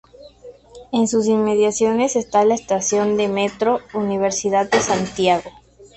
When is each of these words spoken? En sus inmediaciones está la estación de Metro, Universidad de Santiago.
En 0.91 1.07
sus 1.07 1.27
inmediaciones 1.27 2.15
está 2.15 2.43
la 2.43 2.55
estación 2.55 3.17
de 3.17 3.27
Metro, 3.27 3.81
Universidad 3.93 4.67
de 4.67 4.79
Santiago. 4.81 5.51